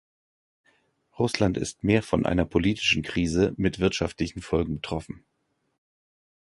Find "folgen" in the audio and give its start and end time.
4.41-4.77